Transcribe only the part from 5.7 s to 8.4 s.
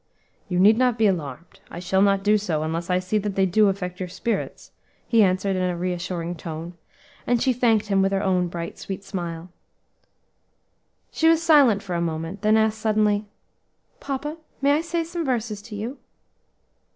reassuring tone, and she thanked him with her